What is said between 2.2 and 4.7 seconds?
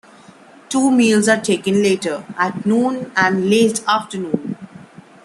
at noon and late afternoon.